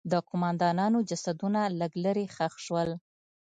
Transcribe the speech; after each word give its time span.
د 0.11 0.13
قوماندانانو 0.29 0.99
جسدونه 1.09 1.61
لږ 1.79 1.93
لرې 2.03 2.25
ښخ 2.35 2.53
شول. 2.65 2.89